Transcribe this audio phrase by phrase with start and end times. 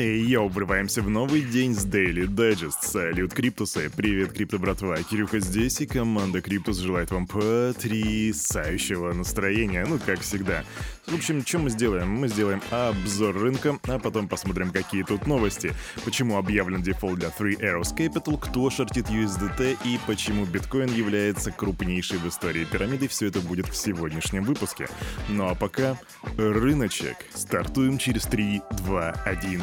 [0.00, 2.76] Эй, йоу, врываемся в новый день с Daily Digest.
[2.80, 3.90] Салют, Криптусы.
[3.94, 4.96] Привет, Крипто братва.
[5.02, 10.64] Кирюха здесь, и команда Криптус желает вам потрясающего настроения, ну, как всегда.
[11.06, 12.08] В общем, что мы сделаем?
[12.08, 15.74] Мы сделаем обзор рынка, а потом посмотрим, какие тут новости.
[16.02, 22.16] Почему объявлен дефолт для Three Arrows Capital, кто шортит USDT и почему биткоин является крупнейшей
[22.16, 23.06] в истории пирамиды.
[23.06, 24.88] Все это будет в сегодняшнем выпуске.
[25.28, 25.98] Ну а пока
[26.38, 27.16] рыночек.
[27.34, 29.62] Стартуем через 3, 2, 1.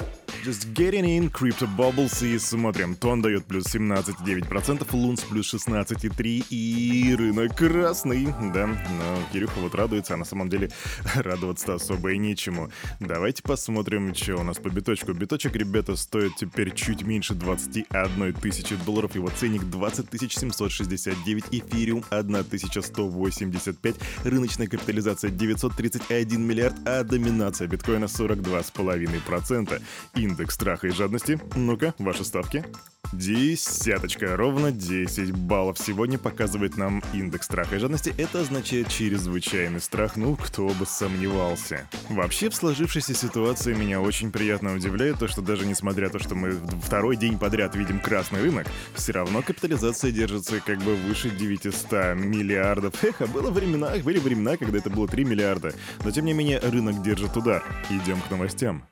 [0.43, 2.95] Just getting in, Crypto Bubbles и смотрим.
[2.95, 8.25] Тон дает плюс 17,9%, Лунс плюс 16,3% и рынок красный.
[8.51, 10.71] Да, но Кирюха вот радуется, а на самом деле
[11.15, 12.71] радоваться особо и нечему.
[12.99, 15.13] Давайте посмотрим, что у нас по биточку.
[15.13, 23.95] Биточек, ребята, стоит теперь чуть меньше 21 тысячи долларов, его ценник 20 769, эфириум 1185,
[24.23, 29.79] рыночная капитализация 931 миллиард, а доминация биткоина 42,5%.
[30.15, 31.39] И индекс страха и жадности.
[31.55, 32.63] Ну-ка, ваши ставки.
[33.11, 38.13] Десяточка, ровно 10 баллов сегодня показывает нам индекс страха и жадности.
[38.17, 41.89] Это означает чрезвычайный страх, ну кто бы сомневался.
[42.09, 46.35] Вообще в сложившейся ситуации меня очень приятно удивляет то, что даже несмотря на то, что
[46.35, 46.51] мы
[46.81, 53.03] второй день подряд видим красный рынок, все равно капитализация держится как бы выше 900 миллиардов.
[53.03, 55.73] Эх, а было времена, были времена, когда это было 3 миллиарда.
[56.05, 57.61] Но тем не менее рынок держит удар.
[57.89, 58.85] Идем к новостям.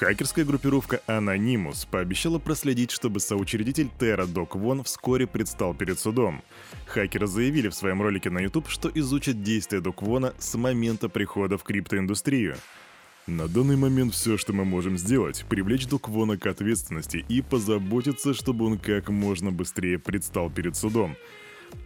[0.00, 6.40] Хакерская группировка Anonymous пообещала проследить, чтобы соучредитель Terra Doc Вон вскоре предстал перед судом.
[6.86, 11.58] Хакеры заявили в своем ролике на YouTube, что изучат действия Док Вона с момента прихода
[11.58, 12.56] в криптоиндустрию.
[13.26, 18.32] На данный момент все, что мы можем сделать, привлечь Док Вона к ответственности и позаботиться,
[18.32, 21.14] чтобы он как можно быстрее предстал перед судом.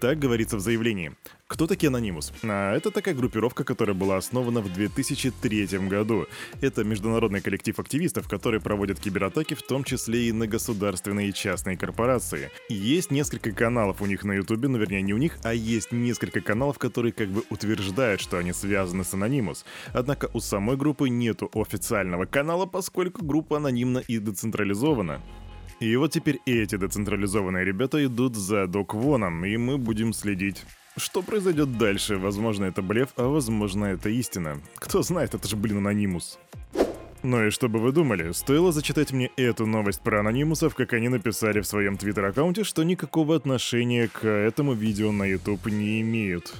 [0.00, 1.12] Так говорится в заявлении.
[1.46, 2.32] Кто такие Анонимус?
[2.42, 6.26] А, это такая группировка, которая была основана в 2003 году.
[6.62, 11.76] Это международный коллектив активистов, которые проводят кибератаки, в том числе и на государственные и частные
[11.76, 12.50] корпорации.
[12.68, 16.40] Есть несколько каналов у них на ютубе, ну вернее не у них, а есть несколько
[16.40, 19.64] каналов, которые как бы утверждают, что они связаны с Анонимус.
[19.92, 25.20] Однако у самой группы нету официального канала, поскольку группа анонимна и децентрализована.
[25.84, 30.64] И вот теперь эти децентрализованные ребята идут за Док Воном, и мы будем следить.
[30.96, 32.16] Что произойдет дальше?
[32.16, 34.62] Возможно, это блеф, а возможно, это истина.
[34.76, 36.38] Кто знает, это же, блин, анонимус.
[37.22, 41.10] Ну и что бы вы думали, стоило зачитать мне эту новость про анонимусов, как они
[41.10, 46.54] написали в своем твиттер-аккаунте, что никакого отношения к этому видео на YouTube не имеют.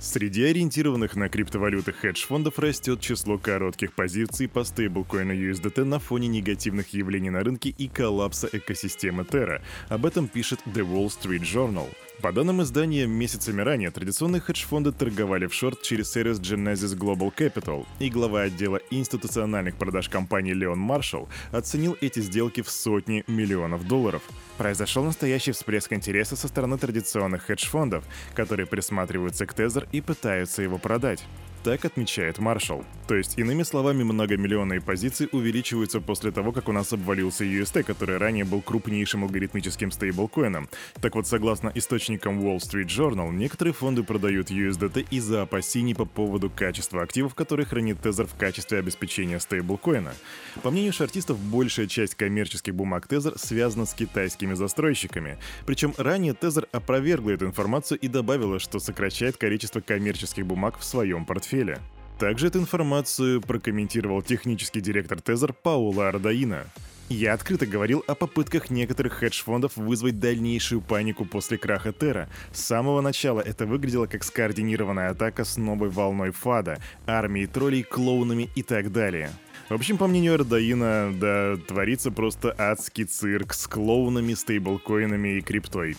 [0.00, 6.94] Среди ориентированных на криптовалюты хедж-фондов растет число коротких позиций по стейблкоину USDT на фоне негативных
[6.94, 9.60] явлений на рынке и коллапса экосистемы Terra.
[9.90, 11.86] Об этом пишет The Wall Street Journal.
[12.22, 17.86] По данным издания, месяцами ранее традиционные хедж-фонды торговали в шорт через сервис Genesis Global Capital,
[17.98, 24.22] и глава отдела институциональных продаж компании Леон Маршалл оценил эти сделки в сотни миллионов долларов.
[24.58, 28.04] Произошел настоящий всплеск интереса со стороны традиционных хедж-фондов,
[28.34, 31.24] которые присматриваются к Тезер и пытаются его продать.
[31.62, 32.86] Так отмечает Маршалл.
[33.06, 38.16] То есть, иными словами, многомиллионные позиции увеличиваются после того, как у нас обвалился UST, который
[38.16, 40.70] ранее был крупнейшим алгоритмическим стейблкоином.
[41.02, 46.48] Так вот, согласно источникам Wall Street Journal, некоторые фонды продают USDT из-за опасений по поводу
[46.48, 50.14] качества активов, которые хранит Тезер в качестве обеспечения стейблкоина.
[50.62, 55.36] По мнению шартистов, большая часть коммерческих бумаг Тезер связана с китайскими застройщиками.
[55.66, 61.26] Причем ранее Тезер опровергла эту информацию и добавила, что сокращает количество коммерческих бумаг в своем
[61.26, 61.80] портфеле портфеля.
[62.18, 66.66] Также эту информацию прокомментировал технический директор Тезер Паула Ардаина.
[67.08, 72.28] Я открыто говорил о попытках некоторых хедж-фондов вызвать дальнейшую панику после краха Терра.
[72.52, 78.48] С самого начала это выглядело как скоординированная атака с новой волной фада, армией троллей, клоунами
[78.54, 79.30] и так далее.
[79.70, 85.96] В общем, по мнению Ардаина, да, творится просто адский цирк с клоунами, стейблкоинами и криптой.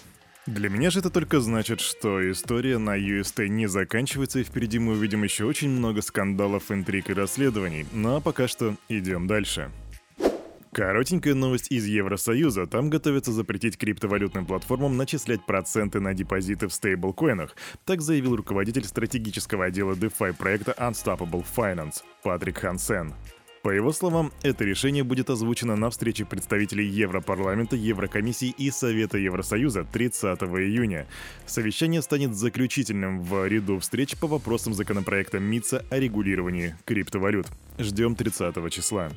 [0.47, 4.93] Для меня же это только значит, что история на UST не заканчивается, и впереди мы
[4.93, 7.85] увидим еще очень много скандалов, интриг и расследований.
[7.91, 9.69] Ну а пока что идем дальше.
[10.73, 12.65] Коротенькая новость из Евросоюза.
[12.65, 17.55] Там готовятся запретить криптовалютным платформам начислять проценты на депозиты в стейблкоинах.
[17.85, 23.13] Так заявил руководитель стратегического отдела DeFi проекта Unstoppable Finance Патрик Хансен.
[23.61, 29.83] По его словам, это решение будет озвучено на встрече представителей Европарламента, Еврокомиссии и Совета Евросоюза
[29.83, 31.05] 30 июня.
[31.45, 37.47] Совещание станет заключительным в ряду встреч по вопросам законопроекта МИЦа о регулировании криптовалют.
[37.77, 39.11] Ждем 30 числа.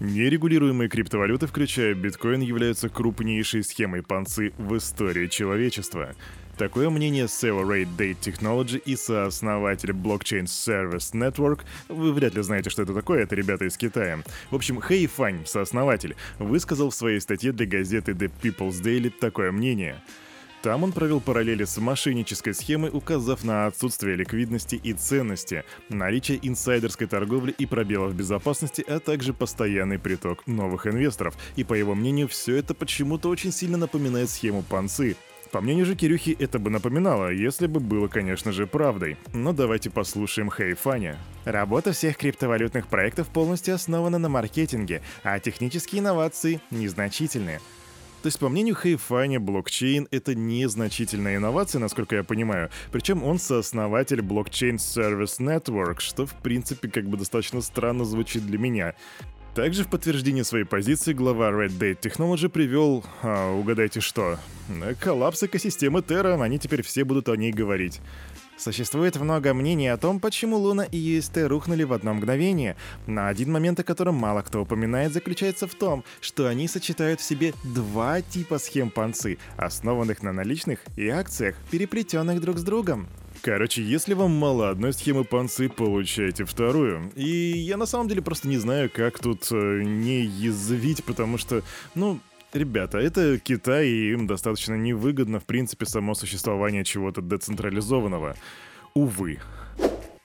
[0.00, 6.14] Нерегулируемые криптовалюты, включая биткоин, являются крупнейшей схемой панцы в истории человечества.
[6.58, 11.60] Такое мнение Severate Date Technology и сооснователь Blockchain Service Network.
[11.88, 14.22] Вы вряд ли знаете, что это такое, это ребята из Китая.
[14.50, 19.52] В общем, Хэй Фань, сооснователь, высказал в своей статье для газеты The People's Daily такое
[19.52, 20.00] мнение.
[20.62, 27.06] Там он провел параллели с мошеннической схемой, указав на отсутствие ликвидности и ценности, наличие инсайдерской
[27.06, 31.36] торговли и пробелов безопасности, а также постоянный приток новых инвесторов.
[31.54, 35.16] И по его мнению, все это почему-то очень сильно напоминает схему Панцы,
[35.50, 39.16] по мнению же Кирюхи, это бы напоминало, если бы было, конечно же, правдой.
[39.32, 41.18] Но давайте послушаем Хейфаня.
[41.44, 47.60] Работа всех криптовалютных проектов полностью основана на маркетинге, а технические инновации незначительные.
[48.22, 52.70] То есть, по мнению Хейфаня, блокчейн— это незначительная инновация, насколько я понимаю.
[52.90, 58.58] Причем он сооснователь Blockchain Service Network, что, в принципе, как бы достаточно странно звучит для
[58.58, 58.94] меня.
[59.56, 64.38] Также в подтверждение своей позиции глава Red Date Technology привел, а, угадайте что,
[65.00, 68.02] коллапс экосистемы Terra, они теперь все будут о ней говорить.
[68.58, 72.76] Существует много мнений о том, почему Луна и UST рухнули в одно мгновение,
[73.06, 77.24] но один момент, о котором мало кто упоминает, заключается в том, что они сочетают в
[77.24, 83.08] себе два типа схем панцы, основанных на наличных и акциях, переплетенных друг с другом.
[83.46, 87.12] Короче, если вам мало одной схемы панцы, получайте вторую.
[87.14, 91.62] И я на самом деле просто не знаю, как тут э, не язвить, потому что,
[91.94, 92.18] ну,
[92.52, 98.34] Ребята, это Китай, и им достаточно невыгодно, в принципе, само существование чего-то децентрализованного.
[98.94, 99.38] Увы.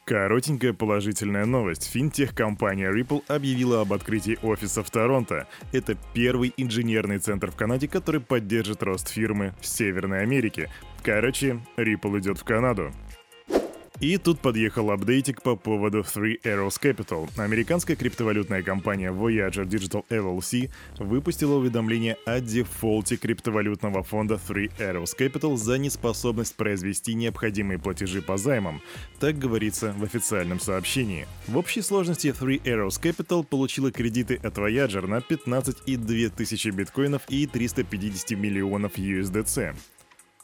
[0.05, 1.91] Коротенькая положительная новость.
[1.91, 5.47] Финтех-компания Ripple объявила об открытии офиса в Торонто.
[5.71, 10.71] Это первый инженерный центр в Канаде, который поддержит рост фирмы в Северной Америке.
[11.03, 12.91] Короче, Ripple идет в Канаду.
[14.01, 17.29] И тут подъехал апдейтик по поводу Three Arrows Capital.
[17.37, 25.55] Американская криптовалютная компания Voyager Digital LLC выпустила уведомление о дефолте криптовалютного фонда Three Arrows Capital
[25.55, 28.81] за неспособность произвести необходимые платежи по займам.
[29.19, 31.27] Так говорится в официальном сообщении.
[31.47, 37.45] В общей сложности Three Arrows Capital получила кредиты от Voyager на 15,2 тысячи биткоинов и
[37.45, 39.75] 350 миллионов USDC.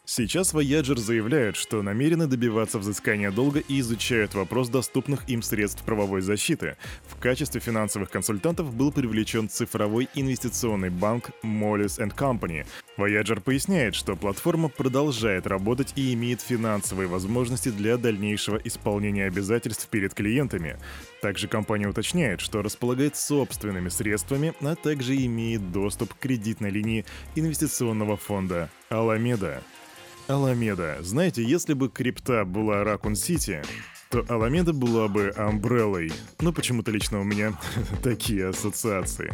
[0.10, 6.22] Сейчас Voyager заявляют, что намерены добиваться взыскания долга и изучают вопрос доступных им средств правовой
[6.22, 6.78] защиты.
[7.08, 12.66] В качестве финансовых консультантов был привлечен цифровой инвестиционный банк Moelis Company.
[12.98, 20.14] Voyager поясняет, что платформа продолжает работать и имеет финансовые возможности для дальнейшего исполнения обязательств перед
[20.14, 20.78] клиентами.
[21.22, 27.04] Также компания уточняет, что располагает собственными средствами, а также имеет доступ к кредитной линии
[27.36, 29.62] инвестиционного фонда Alameda.
[30.28, 30.98] Аламеда.
[31.02, 33.62] Знаете, если бы крипта была Ракун Сити,
[34.10, 36.12] то Аламеда была бы Амбреллой.
[36.40, 37.58] Но почему-то лично у меня
[38.04, 39.34] такие ассоциации.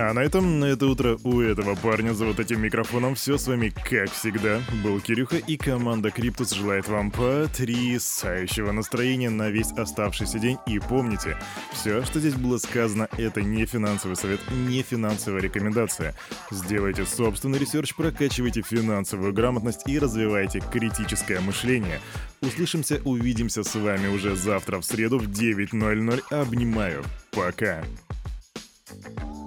[0.00, 3.48] А на этом, на это утро у этого парня за вот этим микрофоном все с
[3.48, 10.38] вами, как всегда, был Кирюха и команда Криптус желает вам потрясающего настроения на весь оставшийся
[10.38, 10.56] день.
[10.68, 11.36] И помните,
[11.72, 16.14] все, что здесь было сказано, это не финансовый совет, не финансовая рекомендация.
[16.52, 22.00] Сделайте собственный research, прокачивайте финансовую грамотность и развивайте критическое мышление.
[22.40, 26.22] Услышимся, увидимся с вами уже завтра в среду в 9.00.
[26.30, 27.02] Обнимаю.
[27.32, 27.82] Пока.
[28.88, 29.37] thank you